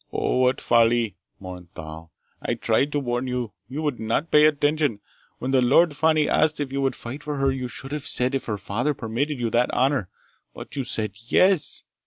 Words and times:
"Oh, 0.11 0.37
what 0.37 0.59
folly!" 0.59 1.15
mourned 1.39 1.71
Thal. 1.75 2.11
"I 2.41 2.55
tried 2.55 2.91
to 2.93 2.99
warn 2.99 3.27
you! 3.27 3.51
You 3.69 3.83
would 3.83 3.99
not 3.99 4.31
pay 4.31 4.45
attention! 4.47 4.99
When 5.37 5.51
the 5.51 5.61
Lady 5.61 5.93
Fani 5.93 6.27
asked 6.27 6.59
if 6.59 6.73
you 6.73 6.81
would 6.81 6.95
fight 6.95 7.21
for 7.21 7.35
her, 7.37 7.51
you 7.51 7.67
should 7.67 7.91
have 7.91 8.07
said 8.07 8.33
if 8.33 8.45
her 8.45 8.57
father 8.57 8.95
permitted 8.95 9.39
you 9.39 9.51
that 9.51 9.71
honor. 9.71 10.09
But 10.55 10.75
you 10.75 10.85
said 10.85 11.11
yes! 11.27 11.83